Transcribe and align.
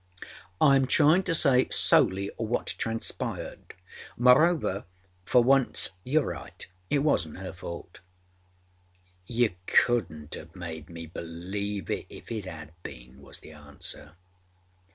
Iâm 0.59 0.89
trying 0.89 1.21
to 1.21 1.35
say 1.35 1.69
solely 1.69 2.31
what 2.37 2.73
transpired. 2.79 3.75
Mârover, 4.17 4.85
for 5.25 5.43
once 5.43 5.91
youâre 6.03 6.25
right. 6.25 6.65
It 6.89 7.03
wasnât 7.03 7.37
her 7.39 7.53
fault.â 7.53 8.01
âYou 9.31 9.55
couldnât 9.67 10.29
âavenât 10.29 10.55
made 10.55 10.89
me 10.89 11.05
believe 11.05 11.91
it 11.91 12.07
if 12.09 12.31
it 12.31 12.45
âad 12.45 12.69
been,â 12.81 13.19
was 13.19 13.37
the 13.37 13.51
answer. 13.51 14.15